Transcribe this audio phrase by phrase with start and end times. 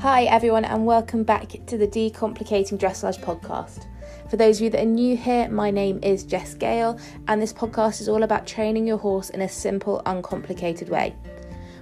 [0.00, 3.84] Hi, everyone, and welcome back to the Decomplicating Dressage podcast.
[4.30, 6.98] For those of you that are new here, my name is Jess Gale,
[7.28, 11.14] and this podcast is all about training your horse in a simple, uncomplicated way.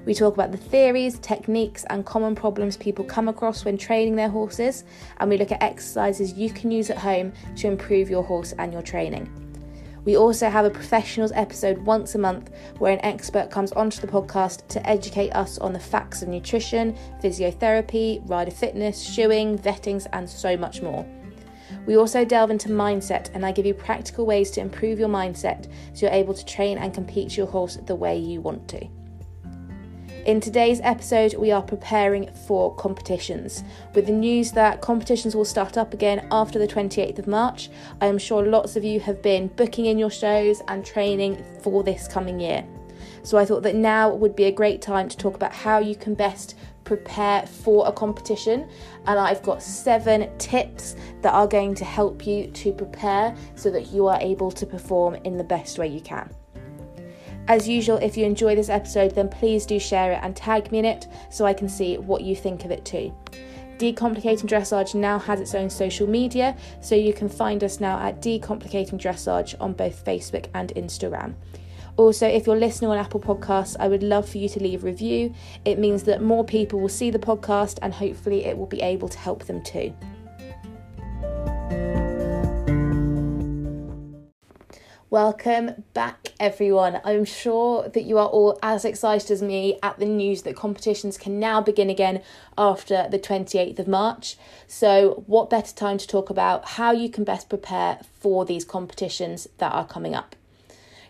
[0.05, 4.29] We talk about the theories, techniques, and common problems people come across when training their
[4.29, 4.83] horses,
[5.19, 8.73] and we look at exercises you can use at home to improve your horse and
[8.73, 9.48] your training.
[10.09, 14.07] We also have a professionals episode once a month where an expert comes onto the
[14.07, 20.27] podcast to educate us on the facts of nutrition, physiotherapy, rider fitness, shoeing, vettings, and
[20.27, 21.07] so much more.
[21.85, 25.71] We also delve into mindset and I give you practical ways to improve your mindset
[25.93, 28.89] so you're able to train and compete your horse the way you want to.
[30.29, 33.65] In today's episode, we are preparing for competitions.
[33.95, 37.71] With the news that competitions will start up again after the 28th of March,
[38.03, 41.83] I am sure lots of you have been booking in your shows and training for
[41.83, 42.63] this coming year.
[43.23, 45.97] So I thought that now would be a great time to talk about how you
[45.97, 48.69] can best prepare for a competition.
[49.07, 53.93] And I've got seven tips that are going to help you to prepare so that
[53.93, 56.29] you are able to perform in the best way you can.
[57.49, 60.81] As usual, if you enjoy this episode, then please do share it and tag me
[60.81, 63.15] in it so I can see what you think of it too.
[63.79, 68.21] Decomplicating Dressage now has its own social media, so you can find us now at
[68.21, 71.35] Decomplicating Dressage on both Facebook and Instagram.
[71.97, 74.87] Also, if you're listening on Apple Podcasts, I would love for you to leave a
[74.87, 75.35] review.
[75.65, 79.09] It means that more people will see the podcast and hopefully it will be able
[79.09, 79.95] to help them too.
[85.11, 87.01] Welcome back, everyone.
[87.03, 91.17] I'm sure that you are all as excited as me at the news that competitions
[91.17, 92.21] can now begin again
[92.59, 94.37] after the 28th of March.
[94.67, 99.49] So, what better time to talk about how you can best prepare for these competitions
[99.57, 100.37] that are coming up?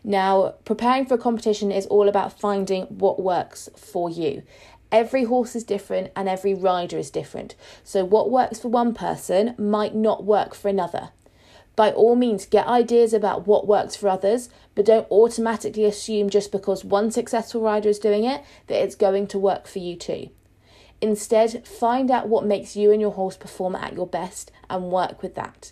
[0.04, 4.44] Now, preparing for a competition is all about finding what works for you.
[4.92, 7.56] Every horse is different and every rider is different.
[7.82, 11.10] So, what works for one person might not work for another
[11.78, 16.50] by all means get ideas about what works for others, but don't automatically assume just
[16.50, 20.28] because one successful rider is doing it that it's going to work for you too.
[21.00, 25.22] Instead, find out what makes you and your horse perform at your best and work
[25.22, 25.71] with that.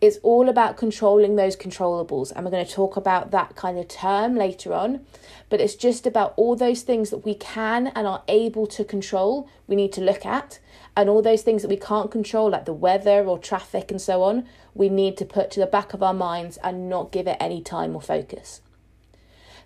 [0.00, 3.88] It's all about controlling those controllables, and we're going to talk about that kind of
[3.88, 5.06] term later on.
[5.48, 9.48] But it's just about all those things that we can and are able to control,
[9.66, 10.58] we need to look at,
[10.96, 14.22] and all those things that we can't control, like the weather or traffic and so
[14.22, 17.36] on, we need to put to the back of our minds and not give it
[17.40, 18.60] any time or focus.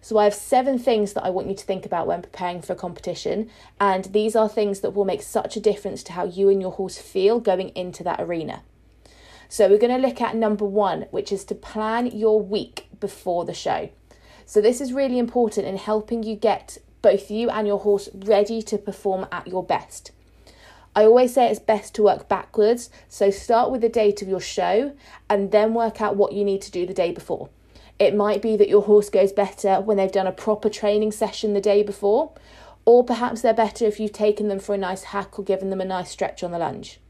[0.00, 2.74] So, I have seven things that I want you to think about when preparing for
[2.74, 3.50] a competition,
[3.80, 6.70] and these are things that will make such a difference to how you and your
[6.70, 8.62] horse feel going into that arena.
[9.48, 13.44] So, we're going to look at number one, which is to plan your week before
[13.44, 13.90] the show.
[14.44, 18.60] So, this is really important in helping you get both you and your horse ready
[18.62, 20.12] to perform at your best.
[20.94, 24.40] I always say it's best to work backwards, so start with the date of your
[24.40, 24.94] show
[25.30, 27.50] and then work out what you need to do the day before.
[27.98, 31.54] It might be that your horse goes better when they've done a proper training session
[31.54, 32.32] the day before,
[32.84, 35.80] or perhaps they're better if you've taken them for a nice hack or given them
[35.80, 37.00] a nice stretch on the lunge.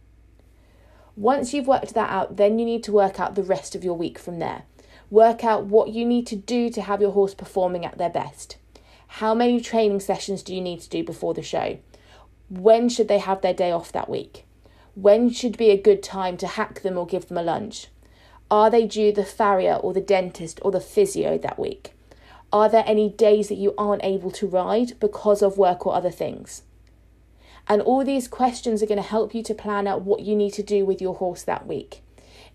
[1.18, 3.94] Once you've worked that out, then you need to work out the rest of your
[3.94, 4.62] week from there.
[5.10, 8.56] Work out what you need to do to have your horse performing at their best.
[9.08, 11.78] How many training sessions do you need to do before the show?
[12.48, 14.44] When should they have their day off that week?
[14.94, 17.88] When should be a good time to hack them or give them a lunge?
[18.48, 21.94] Are they due the farrier or the dentist or the physio that week?
[22.52, 26.12] Are there any days that you aren't able to ride because of work or other
[26.12, 26.62] things?
[27.68, 30.54] And all these questions are going to help you to plan out what you need
[30.54, 32.02] to do with your horse that week.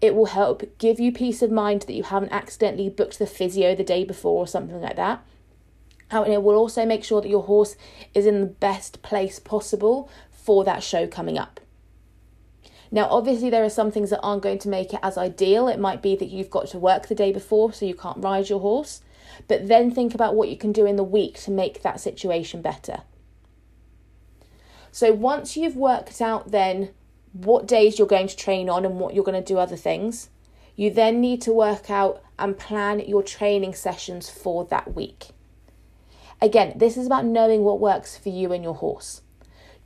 [0.01, 3.75] It will help give you peace of mind that you haven't accidentally booked the physio
[3.75, 5.23] the day before or something like that.
[6.11, 7.75] Oh, and it will also make sure that your horse
[8.13, 11.59] is in the best place possible for that show coming up.
[12.91, 15.67] Now, obviously, there are some things that aren't going to make it as ideal.
[15.67, 18.49] It might be that you've got to work the day before, so you can't ride
[18.49, 19.01] your horse.
[19.47, 22.61] But then think about what you can do in the week to make that situation
[22.61, 23.01] better.
[24.93, 26.91] So, once you've worked out then
[27.31, 30.29] what days you're going to train on and what you're going to do other things,
[30.75, 35.29] you then need to work out and plan your training sessions for that week.
[36.39, 39.23] Again, this is about knowing what works for you and your horse.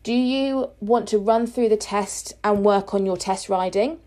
[0.03, 3.99] Do you want to run through the test and work on your test riding?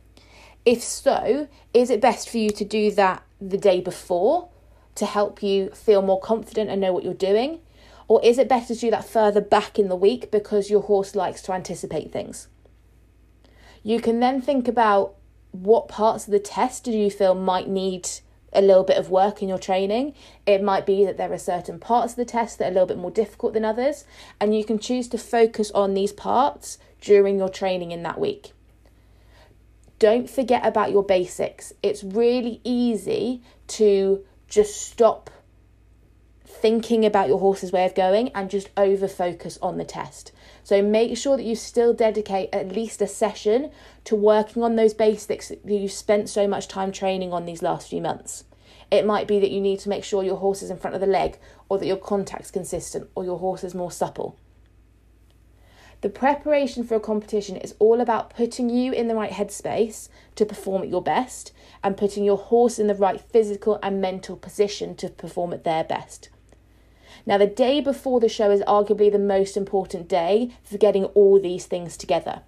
[0.67, 4.51] If so, is it best for you to do that the day before
[4.97, 7.61] to help you feel more confident and know what you're doing?
[8.11, 11.15] Or is it better to do that further back in the week because your horse
[11.15, 12.49] likes to anticipate things?
[13.85, 15.15] You can then think about
[15.53, 18.09] what parts of the test do you feel might need
[18.53, 20.15] a little bit of work in your training.
[20.45, 22.89] It might be that there are certain parts of the test that are a little
[22.89, 24.05] bit more difficult than others,
[24.41, 28.51] and you can choose to focus on these parts during your training in that week.
[30.01, 31.73] Don't forget about your basics.
[31.81, 35.31] It's really easy to just stop
[36.51, 40.33] thinking about your horse's way of going and just over focus on the test.
[40.63, 43.71] So make sure that you still dedicate at least a session
[44.05, 47.89] to working on those basics that you spent so much time training on these last
[47.89, 48.45] few months.
[48.91, 51.01] It might be that you need to make sure your horse is in front of
[51.01, 51.39] the leg,
[51.69, 54.37] or that your contact's consistent, or your horse is more supple.
[56.01, 60.47] The preparation for a competition is all about putting you in the right headspace to
[60.47, 61.53] perform at your best
[61.85, 65.85] and putting your horse in the right physical and mental position to perform at their
[65.85, 66.31] best.
[67.31, 71.39] Now, the day before the show is arguably the most important day for getting all
[71.39, 72.43] these things together.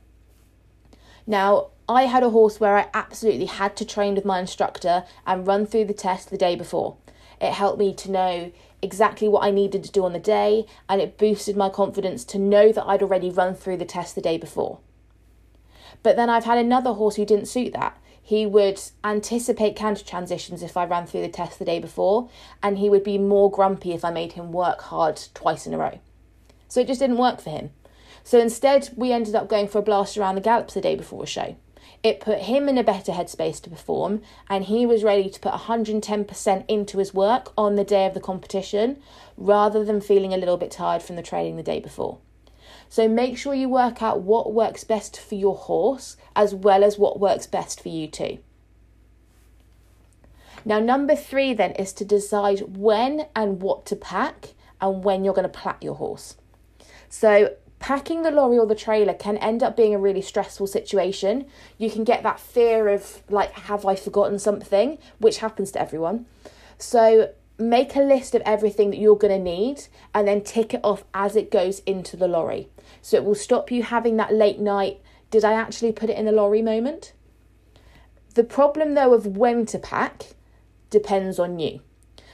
[1.24, 5.46] Now, I had a horse where I absolutely had to train with my instructor and
[5.46, 6.96] run through the test the day before.
[7.40, 8.50] It helped me to know
[8.82, 12.38] exactly what I needed to do on the day, and it boosted my confidence to
[12.40, 14.80] know that I'd already run through the test the day before.
[16.02, 17.96] But then I've had another horse who didn't suit that.
[18.22, 22.30] He would anticipate canter transitions if I ran through the test the day before,
[22.62, 25.78] and he would be more grumpy if I made him work hard twice in a
[25.78, 25.98] row.
[26.68, 27.70] So it just didn't work for him.
[28.24, 31.24] So instead, we ended up going for a blast around the gallops the day before
[31.24, 31.56] a show.
[32.02, 35.52] It put him in a better headspace to perform, and he was ready to put
[35.52, 39.02] 110% into his work on the day of the competition
[39.36, 42.18] rather than feeling a little bit tired from the training the day before.
[42.92, 46.98] So make sure you work out what works best for your horse as well as
[46.98, 48.36] what works best for you too.
[50.66, 54.48] Now, number three then is to decide when and what to pack
[54.78, 56.36] and when you're going to plat your horse.
[57.08, 61.46] So, packing the lorry or the trailer can end up being a really stressful situation.
[61.78, 66.26] You can get that fear of, like, have I forgotten something, which happens to everyone.
[66.76, 67.30] So,
[67.68, 71.04] make a list of everything that you're going to need and then tick it off
[71.14, 72.68] as it goes into the lorry.
[73.00, 76.26] So it will stop you having that late night, did I actually put it in
[76.26, 77.12] the lorry moment?
[78.34, 80.34] The problem though of when to pack
[80.90, 81.80] depends on you.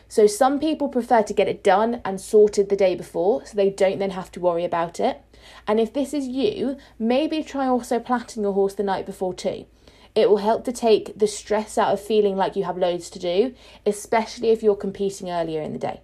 [0.08, 3.70] So some people prefer to get it done and sorted the day before so they
[3.70, 5.20] don't then have to worry about it.
[5.66, 9.66] And if this is you, maybe try also platting your horse the night before too.
[10.14, 13.18] It will help to take the stress out of feeling like you have loads to
[13.18, 13.54] do,
[13.86, 16.00] especially if you're competing earlier in the day.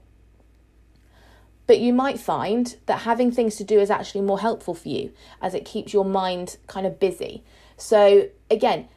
[1.67, 5.13] But you might find that having things to do is actually more helpful for you
[5.41, 7.43] as it keeps your mind kind of busy.
[7.77, 8.89] So, again,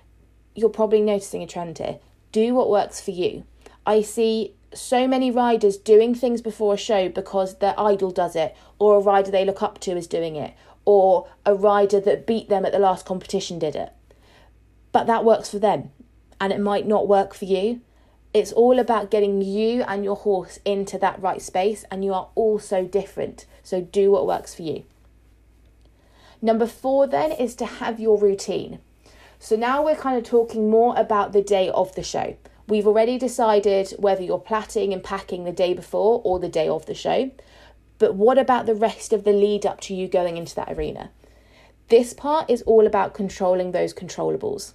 [0.54, 2.00] you're probably noticing a trend here.
[2.32, 3.46] Do what works for you.
[3.86, 8.56] I see so many riders doing things before a show because their idol does it,
[8.80, 12.50] or a rider they look up to is doing it, or a rider that beat
[12.50, 13.94] them at the last competition did it.
[14.91, 15.91] But that works for them,
[16.39, 17.82] and it might not work for you.
[18.34, 22.29] It's all about getting you and your horse into that right space, and you are
[22.36, 23.46] all so different.
[23.63, 24.84] So do what works for you.
[26.41, 28.79] Number four, then, is to have your routine.
[29.39, 32.38] So now we're kind of talking more about the day of the show.
[32.67, 36.86] We've already decided whether you're platting and packing the day before or the day of
[36.86, 37.32] the show.
[37.98, 41.12] But what about the rest of the lead up to you going into that arena?
[41.89, 44.74] This part is all about controlling those controllables.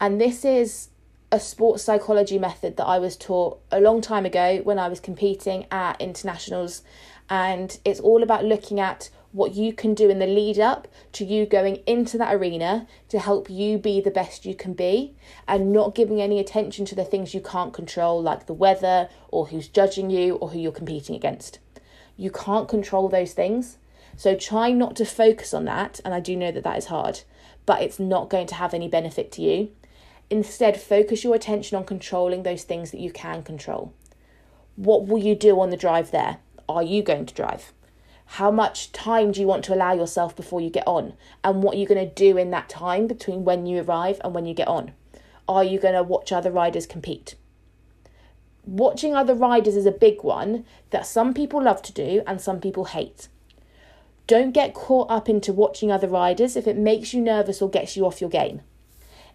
[0.00, 0.88] And this is
[1.30, 5.00] a sports psychology method that I was taught a long time ago when I was
[5.00, 6.82] competing at internationals.
[7.28, 11.24] And it's all about looking at what you can do in the lead up to
[11.24, 15.14] you going into that arena to help you be the best you can be
[15.48, 19.48] and not giving any attention to the things you can't control, like the weather or
[19.48, 21.58] who's judging you or who you're competing against.
[22.16, 23.76] You can't control those things.
[24.16, 26.00] So try not to focus on that.
[26.04, 27.20] And I do know that that is hard,
[27.66, 29.70] but it's not going to have any benefit to you.
[30.30, 33.92] Instead, focus your attention on controlling those things that you can control.
[34.76, 36.38] What will you do on the drive there?
[36.68, 37.72] Are you going to drive?
[38.26, 41.12] How much time do you want to allow yourself before you get on?
[41.44, 44.34] And what are you going to do in that time between when you arrive and
[44.34, 44.92] when you get on?
[45.46, 47.34] Are you going to watch other riders compete?
[48.64, 52.60] Watching other riders is a big one that some people love to do and some
[52.60, 53.28] people hate.
[54.26, 57.96] Don't get caught up into watching other riders if it makes you nervous or gets
[57.96, 58.62] you off your game.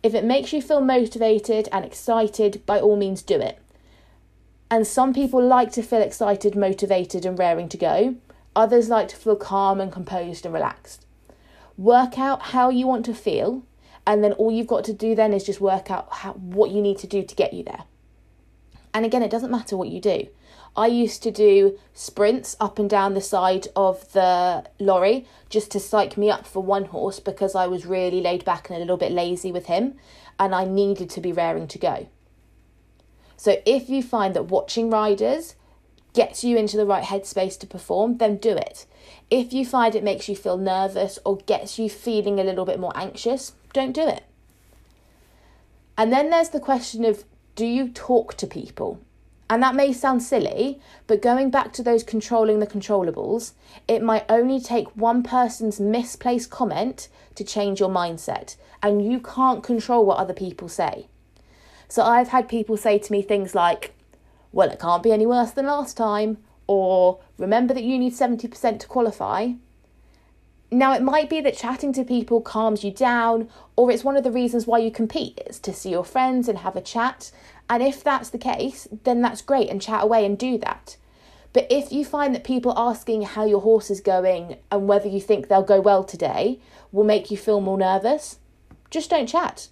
[0.01, 3.59] If it makes you feel motivated and excited, by all means do it.
[4.71, 8.15] And some people like to feel excited, motivated, and raring to go.
[8.55, 11.05] Others like to feel calm and composed and relaxed.
[11.77, 13.63] Work out how you want to feel,
[14.07, 16.81] and then all you've got to do then is just work out how, what you
[16.81, 17.83] need to do to get you there.
[18.93, 20.27] And again, it doesn't matter what you do.
[20.75, 25.79] I used to do sprints up and down the side of the lorry just to
[25.79, 28.97] psych me up for one horse because I was really laid back and a little
[28.97, 29.95] bit lazy with him
[30.39, 32.07] and I needed to be raring to go.
[33.35, 35.55] So if you find that watching riders
[36.13, 38.85] gets you into the right headspace to perform, then do it.
[39.29, 42.79] If you find it makes you feel nervous or gets you feeling a little bit
[42.79, 44.23] more anxious, don't do it.
[45.97, 49.01] And then there's the question of do you talk to people?
[49.49, 53.53] And that may sound silly, but going back to those controlling the controllables,
[53.87, 59.63] it might only take one person's misplaced comment to change your mindset, and you can't
[59.63, 61.07] control what other people say.
[61.87, 63.95] So I've had people say to me things like,
[64.51, 66.37] well, it can't be any worse than last time,
[66.67, 69.53] or remember that you need 70% to qualify.
[70.71, 74.23] Now, it might be that chatting to people calms you down, or it's one of
[74.23, 77.31] the reasons why you compete is to see your friends and have a chat
[77.69, 80.97] and if that's the case, then that's great and chat away and do that.
[81.53, 85.21] But if you find that people asking how your horse is going and whether you
[85.21, 86.59] think they'll go well today
[86.91, 88.39] will make you feel more nervous,
[88.89, 89.69] just don't chat.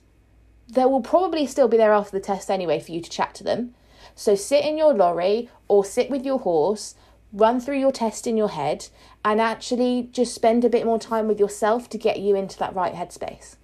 [0.67, 3.43] They will probably still be there after the test anyway for you to chat to
[3.43, 3.73] them.
[4.15, 6.95] So sit in your lorry or sit with your horse,
[7.33, 8.87] run through your test in your head,
[9.23, 12.75] and actually just spend a bit more time with yourself to get you into that
[12.75, 13.55] right headspace.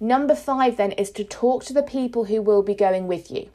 [0.00, 3.50] Number five, then, is to talk to the people who will be going with you.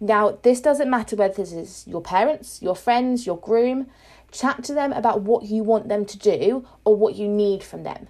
[0.00, 3.88] Now, this doesn't matter whether this is your parents, your friends, your groom.
[4.30, 7.82] Chat to them about what you want them to do or what you need from
[7.82, 8.08] them.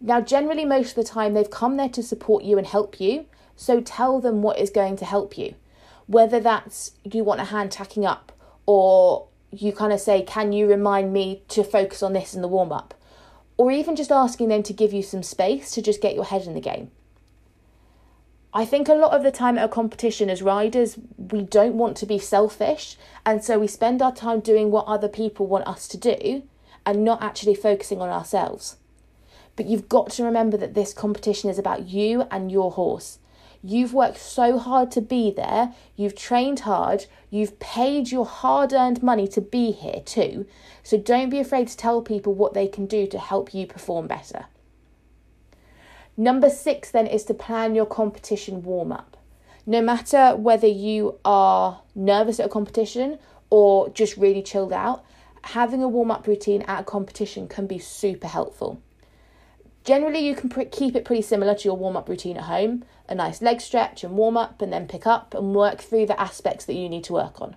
[0.00, 3.26] Now, generally, most of the time, they've come there to support you and help you,
[3.54, 5.54] so tell them what is going to help you.
[6.06, 8.32] Whether that's you want a hand tacking up,
[8.66, 12.48] or you kind of say, Can you remind me to focus on this in the
[12.48, 12.94] warm up?
[13.56, 16.42] or even just asking them to give you some space to just get your head
[16.42, 16.90] in the game.
[18.52, 21.96] I think a lot of the time at a competition as riders, we don't want
[21.98, 25.88] to be selfish, and so we spend our time doing what other people want us
[25.88, 26.42] to do
[26.86, 28.76] and not actually focusing on ourselves.
[29.56, 33.18] But you've got to remember that this competition is about you and your horse.
[33.62, 39.02] You've worked so hard to be there, you've trained hard, you've paid your hard earned
[39.02, 40.46] money to be here too.
[40.82, 44.06] So don't be afraid to tell people what they can do to help you perform
[44.06, 44.46] better.
[46.16, 49.16] Number six, then, is to plan your competition warm up.
[49.66, 53.18] No matter whether you are nervous at a competition
[53.50, 55.04] or just really chilled out,
[55.42, 58.80] having a warm up routine at a competition can be super helpful.
[59.86, 63.14] Generally, you can keep it pretty similar to your warm up routine at home a
[63.14, 66.64] nice leg stretch and warm up, and then pick up and work through the aspects
[66.64, 67.54] that you need to work on.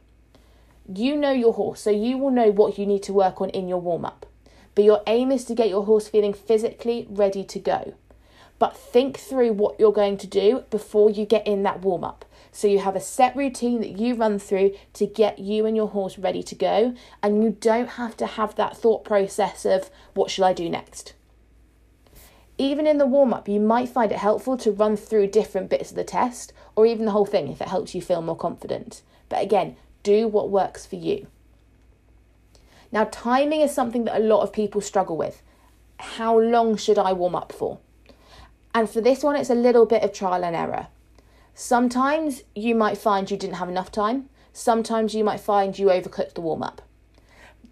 [0.93, 3.67] You know your horse, so you will know what you need to work on in
[3.67, 4.27] your warm up.
[4.75, 7.95] But your aim is to get your horse feeling physically ready to go.
[8.59, 12.25] But think through what you're going to do before you get in that warm up.
[12.51, 15.87] So you have a set routine that you run through to get you and your
[15.87, 16.93] horse ready to go,
[17.23, 21.13] and you don't have to have that thought process of what shall I do next.
[22.59, 25.91] Even in the warm up, you might find it helpful to run through different bits
[25.91, 29.01] of the test or even the whole thing if it helps you feel more confident.
[29.29, 31.27] But again, do what works for you.
[32.91, 35.41] Now, timing is something that a lot of people struggle with.
[35.99, 37.79] How long should I warm up for?
[38.75, 40.87] And for this one, it's a little bit of trial and error.
[41.53, 46.33] Sometimes you might find you didn't have enough time, sometimes you might find you overcooked
[46.33, 46.81] the warm up.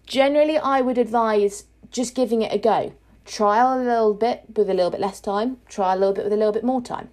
[0.06, 2.94] Generally, I would advise just giving it a go.
[3.28, 6.32] Try a little bit with a little bit less time, try a little bit with
[6.32, 7.10] a little bit more time.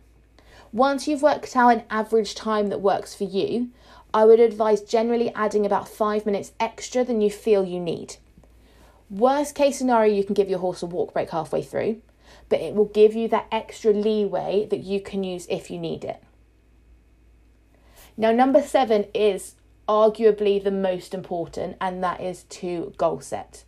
[0.72, 3.70] Once you've worked out an average time that works for you,
[4.14, 8.16] I would advise generally adding about five minutes extra than you feel you need.
[9.10, 12.02] Worst case scenario, you can give your horse a walk break halfway through,
[12.48, 16.06] but it will give you that extra leeway that you can use if you need
[16.06, 16.24] it.
[18.16, 19.56] Now, number seven is
[19.88, 23.66] arguably the most important, and that is to goal set.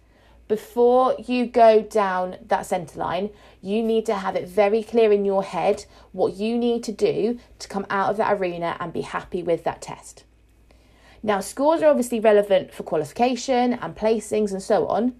[0.47, 5.25] Before you go down that centre line, you need to have it very clear in
[5.25, 9.01] your head what you need to do to come out of that arena and be
[9.01, 10.23] happy with that test.
[11.21, 15.15] Now, scores are obviously relevant for qualification and placings and so on,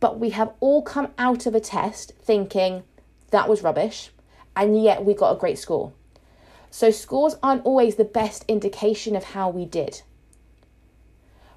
[0.00, 2.84] but we have all come out of a test thinking
[3.30, 4.10] that was rubbish,
[4.56, 5.92] and yet we got a great score.
[6.70, 10.00] So, scores aren't always the best indication of how we did.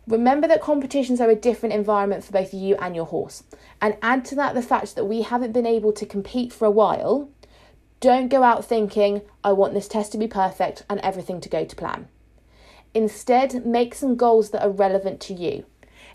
[0.07, 3.43] Remember that competitions are a different environment for both you and your horse.
[3.81, 6.71] And add to that the fact that we haven't been able to compete for a
[6.71, 7.29] while.
[8.01, 11.65] Don't go out thinking, I want this test to be perfect and everything to go
[11.65, 12.07] to plan.
[12.93, 15.65] Instead, make some goals that are relevant to you.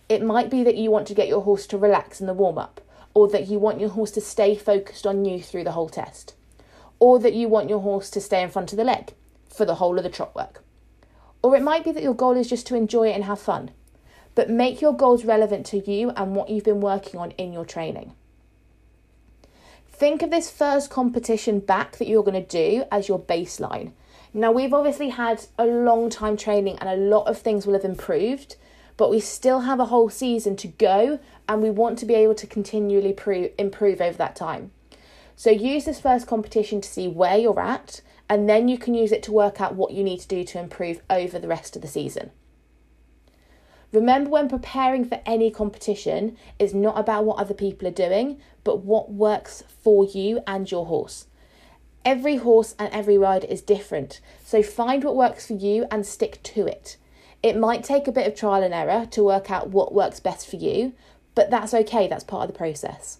[0.09, 2.59] It might be that you want to get your horse to relax in the warm
[2.59, 2.81] up,
[3.13, 6.35] or that you want your horse to stay focused on you through the whole test,
[7.01, 9.15] or that you want your horse to stay in front of the leg
[9.49, 10.63] for the whole of the trot work.
[11.43, 13.73] Or it might be that your goal is just to enjoy it and have fun
[14.35, 17.65] but make your goals relevant to you and what you've been working on in your
[17.65, 18.15] training.
[19.89, 23.93] Think of this first competition back that you're going to do as your baseline.
[24.33, 27.85] Now, we've obviously had a long time training and a lot of things will have
[27.85, 28.57] improved,
[28.97, 31.19] but we still have a whole season to go
[31.49, 33.15] and we want to be able to continually
[33.59, 34.71] improve over that time.
[35.37, 39.11] So, use this first competition to see where you're at, and then you can use
[39.11, 41.83] it to work out what you need to do to improve over the rest of
[41.83, 42.31] the season.
[43.93, 48.85] Remember, when preparing for any competition, it's not about what other people are doing, but
[48.85, 51.27] what works for you and your horse.
[52.05, 56.41] Every horse and every rider is different, so find what works for you and stick
[56.45, 56.97] to it.
[57.43, 60.49] It might take a bit of trial and error to work out what works best
[60.49, 60.93] for you,
[61.35, 63.19] but that's okay, that's part of the process.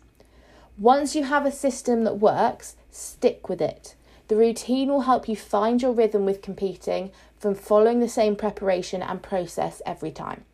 [0.79, 3.97] Once you have a system that works, stick with it.
[4.29, 9.03] The routine will help you find your rhythm with competing from following the same preparation
[9.03, 10.45] and process every time.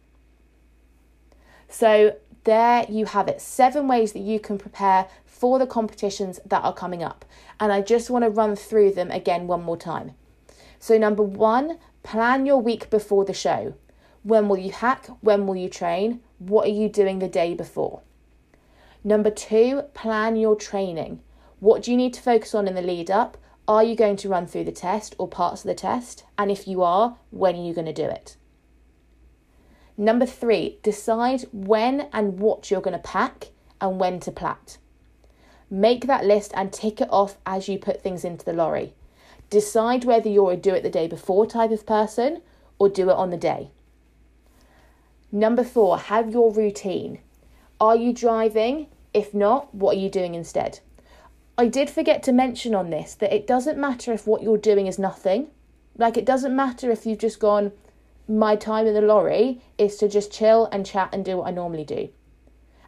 [1.68, 6.64] So, there you have it seven ways that you can prepare for the competitions that
[6.64, 7.24] are coming up.
[7.58, 10.12] And I just want to run through them again one more time.
[10.78, 13.74] So, number one, plan your week before the show.
[14.22, 15.08] When will you hack?
[15.20, 16.20] When will you train?
[16.38, 18.02] What are you doing the day before?
[19.04, 21.20] Number two, plan your training.
[21.60, 23.36] What do you need to focus on in the lead up?
[23.68, 26.24] Are you going to run through the test or parts of the test?
[26.38, 28.36] And if you are, when are you going to do it?
[29.98, 33.48] Number three, decide when and what you're going to pack
[33.80, 34.78] and when to plat.
[35.70, 38.94] Make that list and tick it off as you put things into the lorry.
[39.48, 42.42] Decide whether you're a do it the day before type of person
[42.78, 43.70] or do it on the day.
[45.32, 47.20] Number four, have your routine.
[47.80, 48.88] Are you driving?
[49.12, 50.80] If not, what are you doing instead?
[51.58, 54.86] I did forget to mention on this that it doesn't matter if what you're doing
[54.86, 55.48] is nothing.
[55.96, 57.72] Like, it doesn't matter if you've just gone,
[58.28, 61.50] my time in the lorry is to just chill and chat and do what I
[61.50, 62.08] normally do.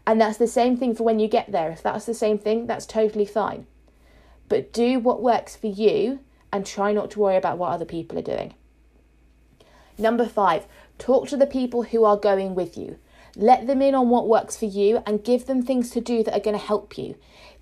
[0.07, 1.70] And that's the same thing for when you get there.
[1.70, 3.66] If that's the same thing, that's totally fine.
[4.48, 6.20] But do what works for you
[6.53, 8.55] and try not to worry about what other people are doing.
[9.98, 10.66] Number five,
[10.98, 12.98] talk to the people who are going with you.
[13.37, 16.35] Let them in on what works for you and give them things to do that
[16.35, 17.16] are going to help you.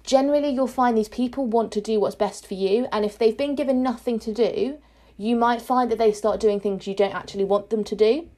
[0.04, 3.36] Generally, you'll find these people want to do what's best for you, and if they've
[3.36, 4.78] been given nothing to do,
[5.16, 8.28] you might find that they start doing things you don't actually want them to do.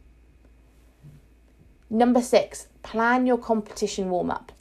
[1.90, 4.52] Number six, plan your competition warm up.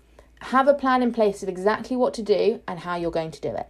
[0.41, 3.41] Have a plan in place of exactly what to do and how you're going to
[3.41, 3.67] do it.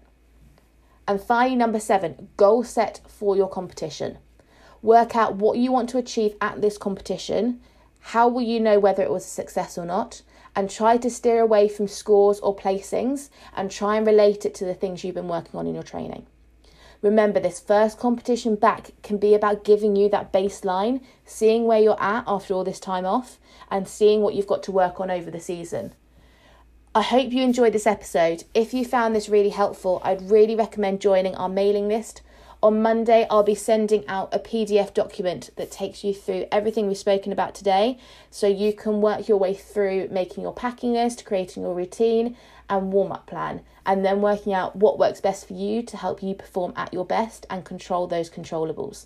[1.07, 4.17] And finally, number seven, goal set for your competition.
[4.81, 7.61] Work out what you want to achieve at this competition.
[7.99, 10.21] How will you know whether it was a success or not?
[10.55, 14.65] And try to steer away from scores or placings and try and relate it to
[14.65, 16.25] the things you've been working on in your training.
[17.01, 22.01] Remember, this first competition back can be about giving you that baseline, seeing where you're
[22.01, 23.37] at after all this time off,
[23.69, 25.93] and seeing what you've got to work on over the season.
[26.95, 28.45] I hope you enjoyed this episode.
[28.55, 32.23] If you found this really helpful, I'd really recommend joining our mailing list.
[32.63, 36.97] On Monday, I'll be sending out a PDF document that takes you through everything we've
[36.97, 37.99] spoken about today
[38.31, 42.35] so you can work your way through making your packing list, creating your routine,
[42.67, 46.23] and warm up plan, and then working out what works best for you to help
[46.23, 49.05] you perform at your best and control those controllables.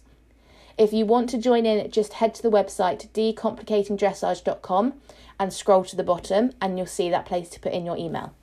[0.78, 4.94] If you want to join in, just head to the website decomplicatingdressage.com
[5.40, 8.34] and scroll to the bottom, and you'll see that place to put in your email.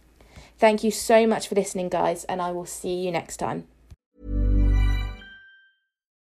[0.59, 3.66] Thank you so much for listening, guys, and I will see you next time.